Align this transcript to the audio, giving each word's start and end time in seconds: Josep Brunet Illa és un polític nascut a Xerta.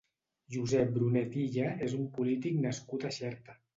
Josep 0.53 0.87
Brunet 0.95 1.37
Illa 1.41 1.73
és 1.89 1.95
un 1.99 2.07
polític 2.17 2.59
nascut 2.67 3.07
a 3.11 3.13
Xerta. 3.19 3.59